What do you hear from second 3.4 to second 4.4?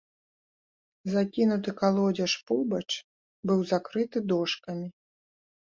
быў закрыты